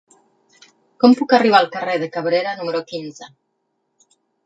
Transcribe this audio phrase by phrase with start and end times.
[1.03, 3.33] Com puc arribar al carrer de Cabrera número quinze?